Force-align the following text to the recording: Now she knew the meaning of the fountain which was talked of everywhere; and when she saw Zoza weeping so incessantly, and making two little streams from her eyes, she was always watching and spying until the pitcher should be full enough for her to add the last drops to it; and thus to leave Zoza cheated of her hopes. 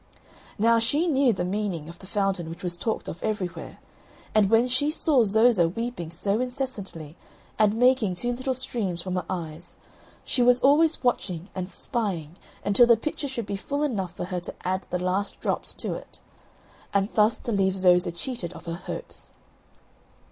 Now 0.57 0.79
she 0.79 1.05
knew 1.07 1.31
the 1.31 1.45
meaning 1.45 1.87
of 1.87 1.99
the 1.99 2.07
fountain 2.07 2.49
which 2.49 2.63
was 2.63 2.75
talked 2.75 3.07
of 3.07 3.21
everywhere; 3.21 3.77
and 4.33 4.49
when 4.49 4.67
she 4.67 4.89
saw 4.89 5.21
Zoza 5.23 5.69
weeping 5.69 6.09
so 6.09 6.39
incessantly, 6.41 7.15
and 7.59 7.75
making 7.75 8.15
two 8.15 8.31
little 8.33 8.55
streams 8.55 9.03
from 9.03 9.13
her 9.13 9.25
eyes, 9.29 9.77
she 10.23 10.41
was 10.41 10.59
always 10.61 11.03
watching 11.03 11.49
and 11.53 11.69
spying 11.69 12.35
until 12.65 12.87
the 12.87 12.97
pitcher 12.97 13.27
should 13.27 13.45
be 13.45 13.55
full 13.55 13.83
enough 13.83 14.13
for 14.17 14.25
her 14.25 14.39
to 14.39 14.55
add 14.65 14.87
the 14.89 14.97
last 14.97 15.39
drops 15.39 15.71
to 15.75 15.93
it; 15.93 16.19
and 16.95 17.11
thus 17.13 17.37
to 17.37 17.51
leave 17.51 17.75
Zoza 17.77 18.11
cheated 18.11 18.53
of 18.53 18.65
her 18.65 18.73
hopes. 18.73 19.33